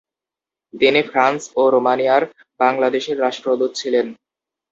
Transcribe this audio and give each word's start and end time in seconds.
তিনি 0.73 1.01
ফ্রান্স 1.09 1.41
ও 1.55 1.71
রোমানিয়ার 1.75 2.23
বাংলাদেশের 2.59 3.17
রাষ্ট্রদূত 3.19 3.71
ছিলেন। 3.75 4.05